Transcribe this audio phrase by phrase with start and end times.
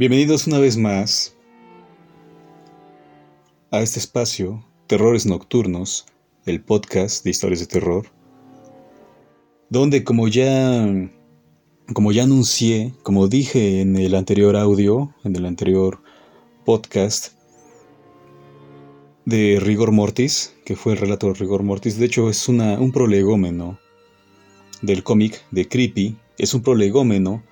[0.00, 1.36] Bienvenidos una vez más
[3.70, 6.06] a este espacio, Terrores Nocturnos,
[6.46, 8.06] el podcast de historias de terror,
[9.68, 10.86] donde como ya,
[11.92, 16.00] como ya anuncié, como dije en el anterior audio, en el anterior
[16.64, 17.34] podcast
[19.26, 22.90] de Rigor Mortis, que fue el relato de Rigor Mortis, de hecho es una, un
[22.90, 23.78] prolegómeno
[24.80, 27.42] del cómic de Creepy, es un prolegómeno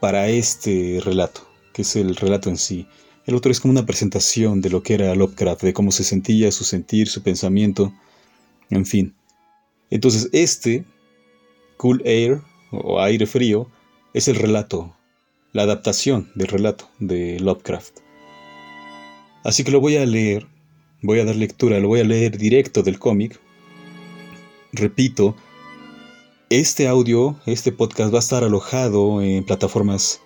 [0.00, 1.47] para este relato
[1.78, 2.88] que es el relato en sí.
[3.24, 6.50] El otro es como una presentación de lo que era Lovecraft, de cómo se sentía,
[6.50, 7.92] su sentir, su pensamiento,
[8.68, 9.14] en fin.
[9.88, 10.84] Entonces este,
[11.76, 12.40] Cool Air,
[12.72, 13.70] o aire frío,
[14.12, 14.96] es el relato,
[15.52, 17.98] la adaptación del relato de Lovecraft.
[19.44, 20.48] Así que lo voy a leer,
[21.00, 23.38] voy a dar lectura, lo voy a leer directo del cómic.
[24.72, 25.36] Repito,
[26.50, 30.20] este audio, este podcast va a estar alojado en plataformas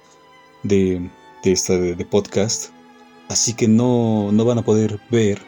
[0.62, 1.10] de
[1.42, 2.70] de esta de, podcast,
[3.28, 5.40] así que no, no van a poder ver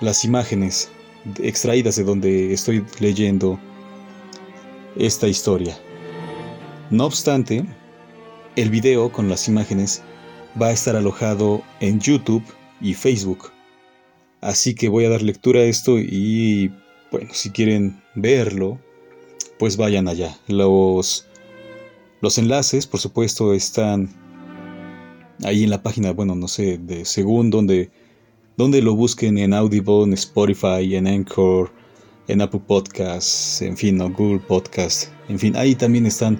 [0.00, 0.90] las imágenes
[1.42, 3.58] extraídas de donde estoy leyendo
[4.96, 5.78] esta historia.
[6.90, 7.64] No obstante,
[8.56, 10.02] el video con las imágenes
[10.60, 12.44] va a estar alojado en YouTube
[12.80, 13.50] y Facebook.
[14.40, 16.72] Así que voy a dar lectura a esto y
[17.10, 18.78] bueno, si quieren verlo,
[19.58, 20.36] pues vayan allá.
[20.48, 21.26] Los,
[22.20, 24.08] los enlaces, por supuesto, están
[25.44, 27.90] ahí en la página, bueno, no sé, de según donde,
[28.56, 31.72] donde lo busquen en Audible, en Spotify, en Anchor,
[32.28, 36.38] en Apple Podcasts, en fin, o Google Podcast, en fin, ahí también están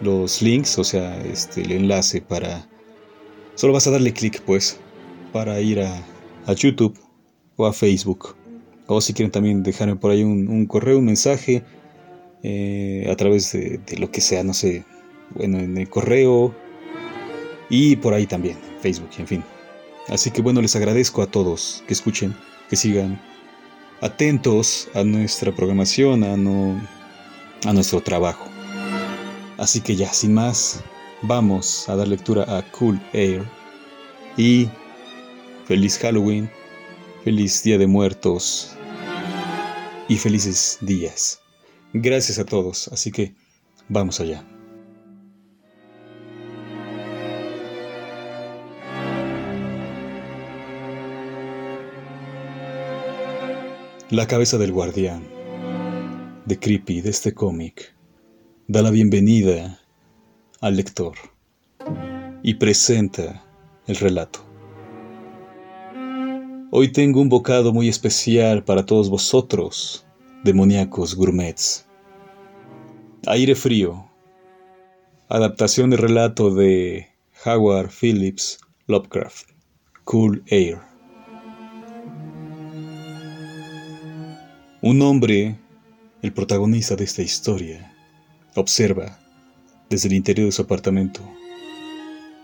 [0.00, 2.68] los links, o sea, este, el enlace para...
[3.54, 4.78] Solo vas a darle clic, pues,
[5.32, 6.02] para ir a,
[6.46, 6.96] a, YouTube
[7.56, 8.36] o a Facebook.
[8.86, 11.64] O si quieren también dejarme por ahí un, correo, un mensaje,
[12.44, 14.84] eh, a través de, de lo que sea, no sé,
[15.34, 16.54] bueno, en el correo,
[17.70, 19.44] y por ahí también, Facebook, en fin.
[20.08, 22.34] Así que bueno, les agradezco a todos que escuchen,
[22.70, 23.20] que sigan
[24.00, 26.80] atentos a nuestra programación, a, no,
[27.64, 28.48] a nuestro trabajo.
[29.58, 30.82] Así que ya, sin más,
[31.22, 33.42] vamos a dar lectura a Cool Air
[34.36, 34.68] y
[35.66, 36.50] feliz Halloween,
[37.24, 38.76] feliz Día de Muertos
[40.08, 41.40] y felices días.
[41.92, 43.34] Gracias a todos, así que
[43.88, 44.44] vamos allá.
[54.10, 55.22] La cabeza del guardián
[56.46, 57.94] de Creepy de este cómic
[58.66, 59.80] da la bienvenida
[60.62, 61.12] al lector
[62.42, 63.44] y presenta
[63.86, 64.40] el relato.
[66.70, 70.06] Hoy tengo un bocado muy especial para todos vosotros,
[70.42, 71.86] demoníacos gourmets.
[73.26, 74.10] Aire frío.
[75.28, 77.08] Adaptación del relato de
[77.44, 79.50] Howard Phillips Lovecraft.
[80.04, 80.87] Cool Air.
[84.90, 85.58] Un hombre,
[86.22, 87.94] el protagonista de esta historia,
[88.54, 89.18] observa
[89.90, 91.20] desde el interior de su apartamento,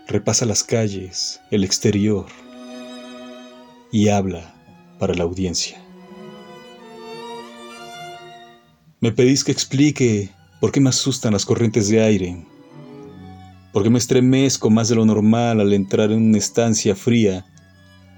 [0.07, 2.27] repasa las calles, el exterior
[3.91, 4.53] y habla
[4.99, 5.83] para la audiencia.
[8.99, 10.29] Me pedís que explique
[10.61, 12.45] por qué me asustan las corrientes de aire,
[13.73, 17.43] por qué me estremezco más de lo normal al entrar en una estancia fría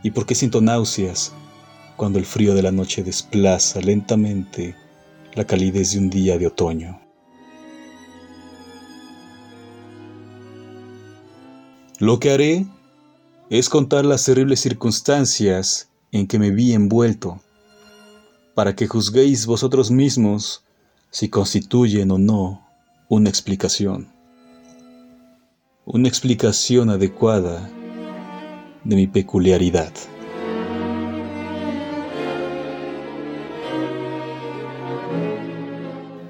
[0.04, 1.32] y por qué siento náuseas
[1.98, 4.76] cuando el frío de la noche desplaza lentamente
[5.34, 7.02] la calidez de un día de otoño.
[12.00, 12.66] Lo que haré
[13.50, 17.42] es contar las terribles circunstancias en que me vi envuelto,
[18.54, 20.64] para que juzguéis vosotros mismos
[21.10, 22.68] si constituyen o no
[23.10, 24.08] una explicación,
[25.86, 27.70] una explicación adecuada
[28.84, 29.92] de mi peculiaridad.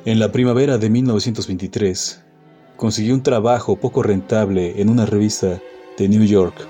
[0.08, 2.24] En la primavera de 1923,
[2.78, 5.62] consiguió un trabajo poco rentable en una revista
[5.98, 6.66] de New York.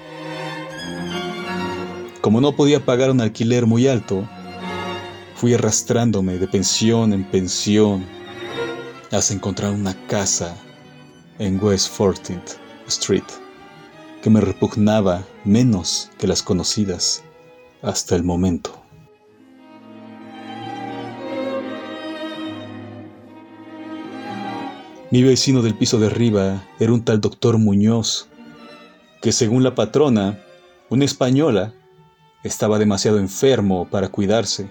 [2.20, 4.28] Como no podía pagar un alquiler muy alto,
[5.36, 8.04] fui arrastrándome de pensión en pensión
[9.12, 10.58] hasta encontrar una casa
[11.38, 12.58] en West 14th
[12.88, 13.30] Street
[14.24, 17.24] que me repugnaba menos que las conocidas
[17.84, 18.87] hasta el momento.
[25.10, 28.28] Mi vecino del piso de arriba era un tal doctor Muñoz,
[29.22, 30.44] que según la patrona,
[30.90, 31.74] una española,
[32.44, 34.70] estaba demasiado enfermo para cuidarse.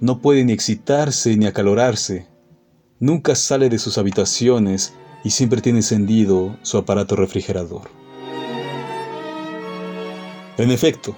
[0.00, 2.26] No puede ni excitarse ni acalorarse.
[2.98, 7.88] Nunca sale de sus habitaciones y siempre tiene encendido su aparato refrigerador.
[10.58, 11.16] En efecto,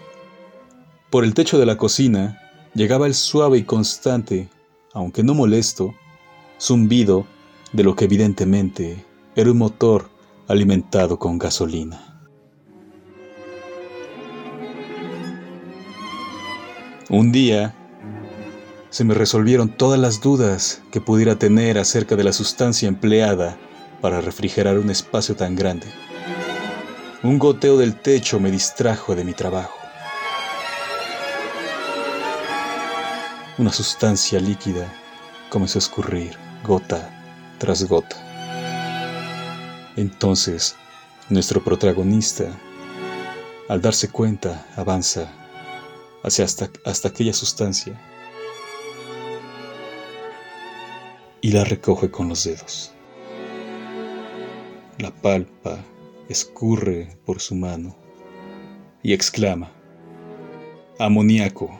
[1.08, 2.42] por el techo de la cocina
[2.74, 4.50] llegaba el suave y constante,
[4.92, 5.94] aunque no molesto,
[6.60, 7.26] zumbido
[7.72, 9.04] de lo que evidentemente
[9.36, 10.10] era un motor
[10.48, 12.20] alimentado con gasolina.
[17.10, 17.74] Un día
[18.90, 23.56] se me resolvieron todas las dudas que pudiera tener acerca de la sustancia empleada
[24.00, 25.86] para refrigerar un espacio tan grande.
[27.22, 29.76] Un goteo del techo me distrajo de mi trabajo.
[33.58, 34.86] Una sustancia líquida
[35.50, 37.17] comenzó a escurrir gota
[37.58, 38.16] tras gota.
[39.96, 40.76] Entonces,
[41.28, 42.46] nuestro protagonista,
[43.68, 45.32] al darse cuenta, avanza
[46.22, 48.00] hacia hasta, hasta aquella sustancia
[51.40, 52.92] y la recoge con los dedos.
[54.98, 55.78] La palpa,
[56.28, 57.96] escurre por su mano
[59.02, 59.72] y exclama,
[60.98, 61.70] amoníaco.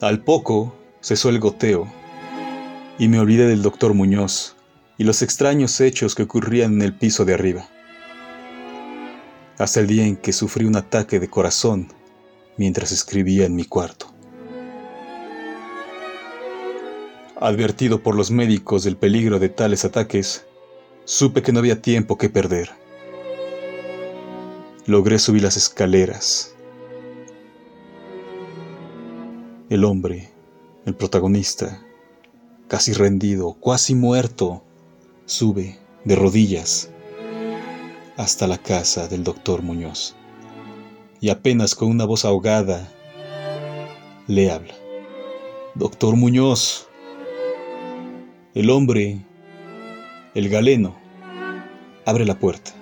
[0.00, 1.90] Al poco cesó el goteo
[2.98, 4.56] y me olvidé del doctor Muñoz
[4.96, 7.68] y los extraños hechos que ocurrían en el piso de arriba.
[9.58, 11.88] Hasta el día en que sufrí un ataque de corazón
[12.56, 14.12] mientras escribía en mi cuarto.
[17.40, 20.44] Advertido por los médicos del peligro de tales ataques,
[21.04, 22.70] supe que no había tiempo que perder.
[24.86, 26.54] Logré subir las escaleras.
[29.70, 30.32] El hombre,
[30.88, 31.82] el protagonista,
[32.66, 34.64] casi rendido, casi muerto,
[35.26, 36.90] sube de rodillas
[38.16, 40.16] hasta la casa del doctor Muñoz
[41.20, 42.88] y apenas con una voz ahogada
[44.26, 44.74] le habla.
[45.74, 46.88] Doctor Muñoz,
[48.54, 49.26] el hombre,
[50.34, 50.96] el galeno,
[52.06, 52.72] abre la puerta.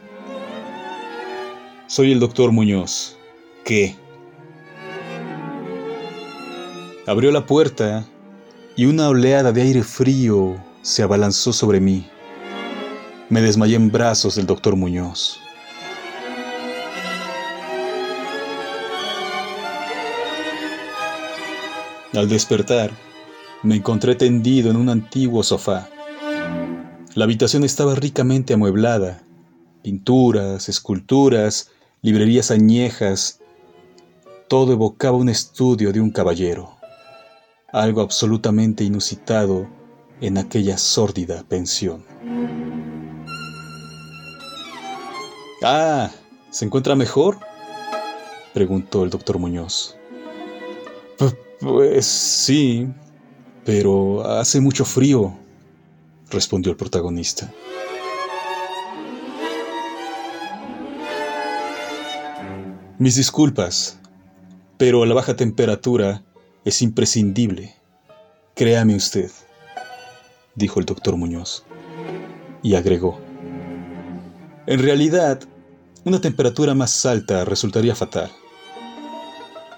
[1.89, 3.17] Soy el doctor Muñoz.
[3.65, 3.97] ¿Qué?
[7.07, 8.05] Abrió la puerta
[8.75, 12.05] y una oleada de aire frío se abalanzó sobre mí.
[13.29, 15.39] Me desmayé en brazos del doctor Muñoz.
[22.13, 22.91] Al despertar,
[23.63, 25.89] me encontré tendido en un antiguo sofá.
[27.15, 29.23] La habitación estaba ricamente amueblada.
[29.83, 31.71] Pinturas, esculturas,
[32.03, 33.39] librerías añejas.
[34.49, 36.76] Todo evocaba un estudio de un caballero.
[37.73, 39.67] Algo absolutamente inusitado
[40.21, 42.05] en aquella sórdida pensión.
[45.63, 46.11] Ah,
[46.51, 47.39] ¿se encuentra mejor?
[48.55, 49.97] preguntó el doctor Muñoz.
[51.61, 52.89] Pues sí,
[53.65, 55.37] pero hace mucho frío,
[56.31, 57.53] respondió el protagonista.
[62.99, 63.99] Mis disculpas,
[64.79, 66.23] pero la baja temperatura
[66.67, 67.77] es imprescindible.
[68.55, 69.31] Créame usted,
[70.57, 71.65] dijo el doctor Muñoz,
[72.61, 73.21] y agregó.
[74.67, 75.41] En realidad,
[76.05, 78.33] una temperatura más alta resultaría fatal.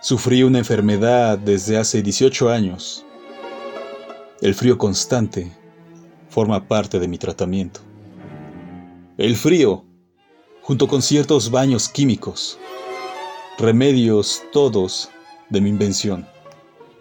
[0.00, 3.04] Sufrí una enfermedad desde hace 18 años
[4.40, 5.52] el frío constante
[6.30, 7.80] forma parte de mi tratamiento.
[9.18, 9.84] El frío,
[10.62, 12.56] junto con ciertos baños químicos,
[13.58, 15.10] remedios todos
[15.50, 16.26] de mi invención,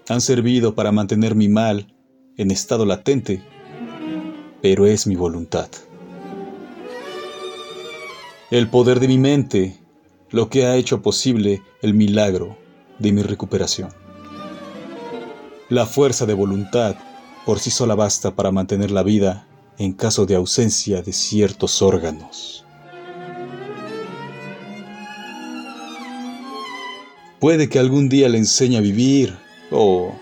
[0.08, 1.94] han servido para mantener mi mal
[2.38, 3.44] en estado latente,
[4.62, 5.70] pero es mi voluntad.
[8.50, 9.78] El poder de mi mente
[10.30, 12.58] lo que ha hecho posible el milagro
[13.00, 13.90] de mi recuperación.
[15.70, 16.96] La fuerza de voluntad
[17.46, 19.48] por sí sola basta para mantener la vida
[19.78, 22.66] en caso de ausencia de ciertos órganos.
[27.40, 29.38] Puede que algún día le enseñe a vivir,
[29.71, 30.13] o,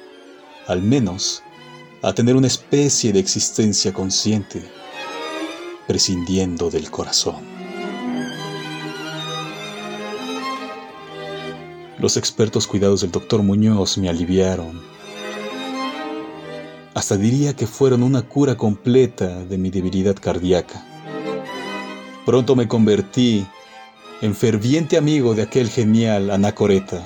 [0.67, 1.43] al menos,
[2.01, 4.63] a tener una especie de existencia consciente,
[5.87, 7.43] prescindiendo del corazón.
[11.99, 14.95] Los expertos cuidados del doctor Muñoz me aliviaron
[16.95, 20.83] hasta diría que fueron una cura completa de mi debilidad cardíaca.
[22.25, 23.45] Pronto me convertí
[24.21, 27.05] en ferviente amigo de aquel genial anacoreta.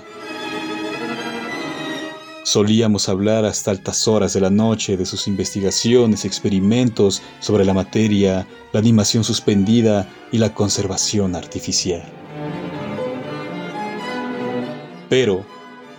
[2.49, 8.47] Solíamos hablar hasta altas horas de la noche de sus investigaciones experimentos sobre la materia,
[8.73, 12.01] la animación suspendida y la conservación artificial.
[15.09, 15.45] Pero,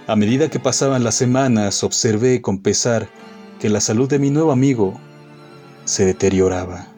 [0.09, 3.09] a medida que pasaban las semanas, observé con pesar
[3.61, 5.01] que la salud de mi nuevo amigo
[5.85, 6.89] se deterioraba.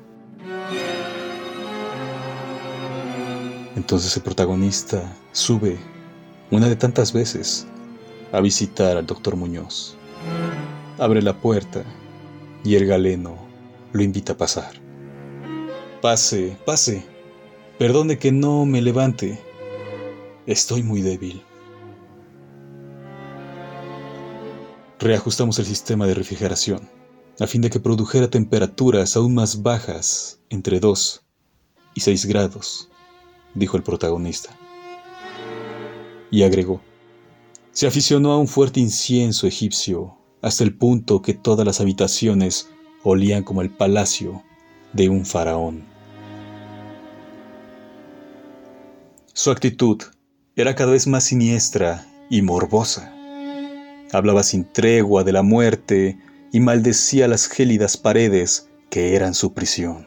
[3.77, 5.77] Entonces el protagonista sube,
[6.51, 7.67] una de tantas veces,
[8.33, 9.97] a visitar al doctor Muñoz.
[10.99, 11.85] Abre la puerta
[12.65, 13.37] y el galeno
[13.93, 14.73] lo invita a pasar.
[16.01, 17.05] Pase, pase.
[17.79, 19.41] Perdone que no me levante.
[20.47, 21.43] Estoy muy débil.
[24.99, 26.89] Reajustamos el sistema de refrigeración
[27.41, 31.25] a fin de que produjera temperaturas aún más bajas, entre 2
[31.95, 32.89] y 6 grados,
[33.55, 34.57] dijo el protagonista.
[36.31, 36.83] Y agregó,
[37.73, 42.69] se aficionó a un fuerte incienso egipcio hasta el punto que todas las habitaciones
[43.03, 44.43] olían como el palacio
[44.93, 45.85] de un faraón.
[49.33, 50.03] Su actitud
[50.55, 53.11] era cada vez más siniestra y morbosa.
[54.13, 56.19] Hablaba sin tregua de la muerte
[56.53, 60.07] y maldecía las gélidas paredes que eran su prisión.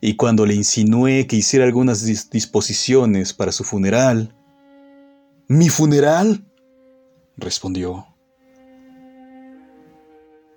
[0.00, 4.35] Y cuando le insinué que hiciera algunas disposiciones para su funeral,
[5.48, 6.44] ¿Mi funeral?
[7.36, 8.04] respondió.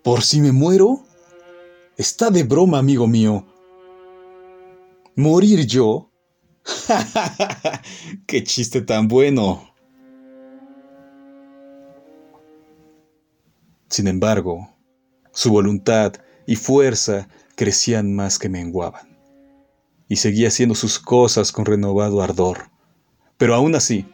[0.04, 1.06] ¿Por si me muero?
[1.96, 3.46] Está de broma, amigo mío.
[5.16, 6.10] ¿Morir yo?
[8.26, 9.76] ¡Qué chiste tan bueno!
[13.90, 14.76] Sin embargo,
[15.32, 16.14] su voluntad
[16.48, 19.20] y fuerza crecían más que menguaban,
[20.08, 22.72] y seguía haciendo sus cosas con renovado ardor.
[23.38, 24.08] Pero aún así,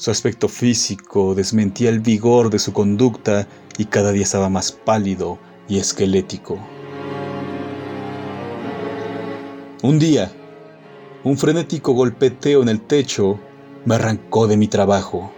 [0.00, 5.38] su aspecto físico desmentía el vigor de su conducta y cada día estaba más pálido
[5.68, 6.58] y esquelético.
[9.82, 10.32] Un día,
[11.22, 13.38] un frenético golpeteo en el techo
[13.84, 15.30] me arrancó de mi trabajo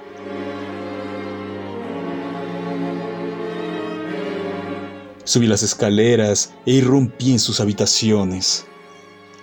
[5.25, 8.65] Subí las escaleras e irrumpí en sus habitaciones.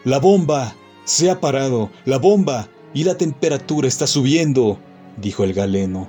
[0.05, 4.79] La bomba se ha parado, la bomba y la temperatura está subiendo,
[5.17, 6.07] dijo el galeno.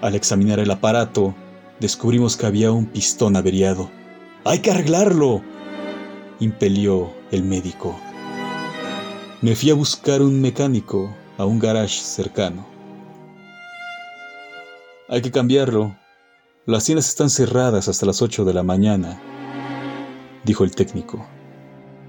[0.00, 1.34] Al examinar el aparato,
[1.78, 3.90] descubrimos que había un pistón averiado.
[4.44, 5.42] ¡Hay que arreglarlo!
[6.40, 7.94] impelió el médico.
[9.42, 12.66] Me fui a buscar un mecánico a un garage cercano.
[15.08, 15.96] Hay que cambiarlo,
[16.66, 19.20] las tiendas están cerradas hasta las 8 de la mañana,
[20.44, 21.26] dijo el técnico.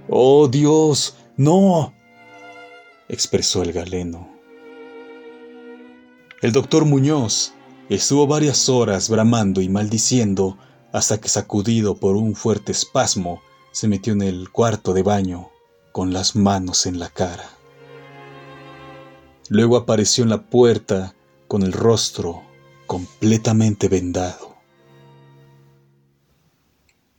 [0.09, 1.17] ¡Oh, Dios!
[1.35, 1.93] ¡No!
[3.09, 4.30] expresó el galeno.
[6.41, 7.53] El doctor Muñoz
[7.87, 10.57] estuvo varias horas bramando y maldiciendo
[10.91, 15.51] hasta que sacudido por un fuerte espasmo se metió en el cuarto de baño
[15.91, 17.47] con las manos en la cara.
[19.49, 21.13] Luego apareció en la puerta
[21.47, 22.41] con el rostro
[22.87, 24.55] completamente vendado.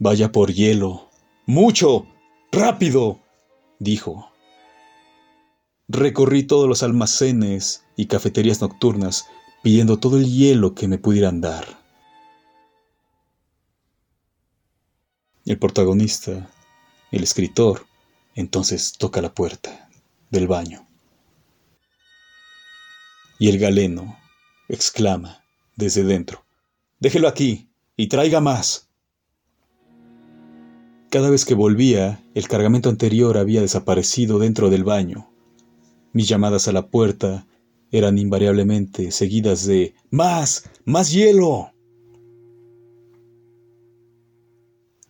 [0.01, 1.11] Vaya por hielo.
[1.47, 2.07] Mucho.
[2.51, 3.21] Rápido.
[3.79, 4.32] dijo.
[5.95, 9.27] Recorrí todos los almacenes y cafeterías nocturnas
[9.63, 11.67] pidiendo todo el hielo que me pudieran dar.
[15.45, 16.51] El protagonista,
[17.11, 17.85] el escritor,
[18.35, 19.91] entonces toca la puerta
[20.31, 20.89] del baño.
[23.39, 24.19] Y el galeno
[24.71, 25.45] exclama
[25.77, 26.47] desde dentro,
[27.01, 27.69] Déjelo aquí
[27.99, 28.89] y traiga más.
[31.11, 35.32] Cada vez que volvía, el cargamento anterior había desaparecido dentro del baño.
[36.13, 37.47] Mis llamadas a la puerta
[37.91, 40.71] eran invariablemente seguidas de ¡Más!
[40.85, 41.71] ¡Más hielo!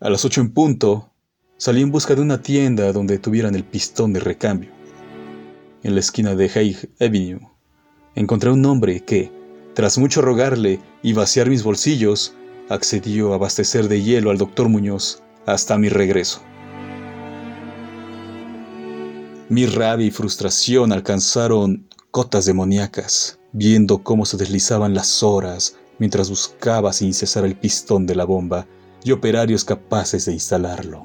[0.01, 1.11] A las ocho en punto,
[1.57, 4.71] salí en busca de una tienda donde tuvieran el pistón de recambio.
[5.83, 7.49] En la esquina de Haig Avenue,
[8.15, 9.31] encontré un hombre que,
[9.75, 12.35] tras mucho rogarle y vaciar mis bolsillos,
[12.69, 16.43] accedió a abastecer de hielo al doctor Muñoz hasta mi regreso.
[19.53, 26.91] Mi rabia y frustración alcanzaron cotas demoníacas, viendo cómo se deslizaban las horas mientras buscaba
[26.95, 28.67] sin cesar el pistón de la bomba
[29.05, 31.05] y operarios capaces de instalarlo.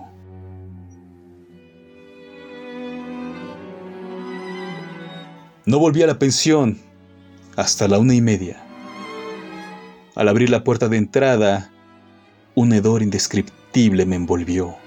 [5.66, 6.80] No volví a la pensión
[7.58, 8.64] hasta la una y media.
[10.16, 11.70] Al abrir la puerta de entrada,
[12.56, 14.87] un hedor indescriptible me envolvió.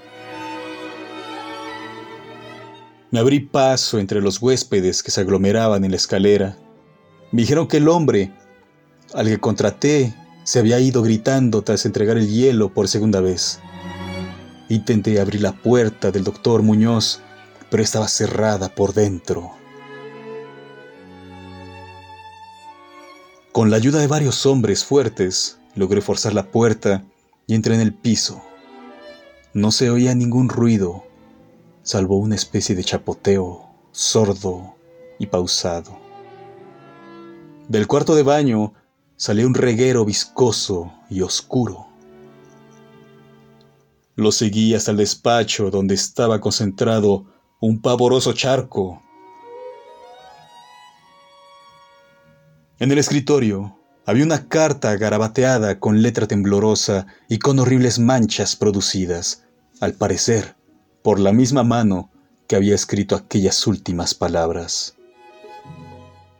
[3.11, 6.57] Me abrí paso entre los huéspedes que se aglomeraban en la escalera.
[7.33, 8.31] Me dijeron que el hombre,
[9.13, 10.15] al que contraté,
[10.45, 13.59] se había ido gritando tras entregar el hielo por segunda vez.
[14.69, 17.19] Intenté abrir la puerta del doctor Muñoz,
[17.69, 19.51] pero estaba cerrada por dentro.
[23.51, 27.03] Con la ayuda de varios hombres fuertes, logré forzar la puerta
[27.45, 28.41] y entré en el piso.
[29.53, 31.03] No se oía ningún ruido,
[31.83, 34.75] salvo una especie de chapoteo sordo
[35.19, 35.99] y pausado.
[37.67, 38.73] Del cuarto de baño
[39.15, 41.87] salió un reguero viscoso y oscuro.
[44.15, 47.25] Lo seguí hasta el despacho donde estaba concentrado
[47.59, 49.01] un pavoroso charco.
[52.79, 59.43] En el escritorio había una carta garabateada con letra temblorosa y con horribles manchas producidas,
[59.79, 60.55] al parecer,
[61.03, 62.09] por la misma mano
[62.47, 64.95] que había escrito aquellas últimas palabras.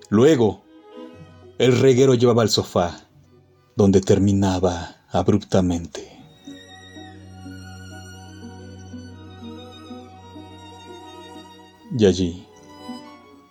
[0.09, 0.63] Luego,
[1.57, 3.07] el reguero llevaba al sofá,
[3.75, 6.11] donde terminaba abruptamente.
[11.97, 12.47] Y allí,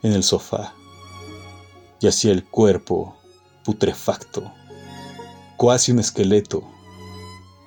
[0.02, 0.74] en el sofá,
[2.00, 3.16] yacía el cuerpo
[3.64, 4.52] putrefacto,
[5.56, 6.62] cuasi un esqueleto,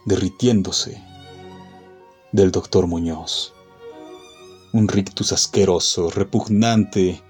[0.06, 1.04] derritiéndose,
[2.34, 3.54] del doctor Muñoz.
[4.74, 7.22] Un rictus asqueroso, repugnante,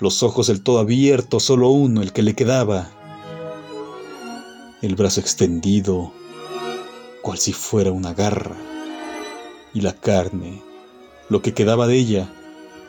[0.00, 2.90] los ojos del todo abiertos, solo uno, el que le quedaba,
[4.82, 6.12] el brazo extendido,
[7.22, 8.56] cual si fuera una garra,
[9.72, 10.62] y la carne,
[11.28, 12.28] lo que quedaba de ella,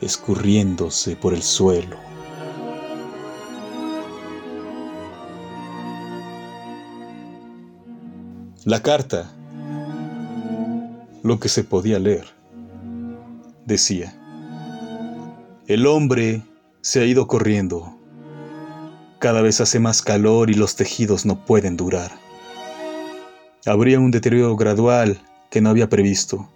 [0.01, 1.97] escurriéndose por el suelo.
[8.65, 9.38] La carta,
[11.23, 12.27] lo que se podía leer,
[13.65, 14.15] decía,
[15.67, 16.41] el hombre
[16.81, 17.95] se ha ido corriendo.
[19.19, 22.11] Cada vez hace más calor y los tejidos no pueden durar.
[23.65, 26.49] Habría un deterioro gradual que no había previsto,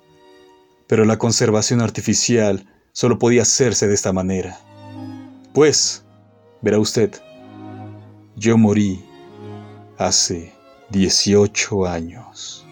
[0.88, 4.58] pero la conservación artificial solo podía hacerse de esta manera.
[5.54, 6.04] Pues,
[6.62, 7.12] verá usted,
[8.36, 9.04] yo morí
[9.98, 10.54] hace
[10.90, 12.63] 18 años.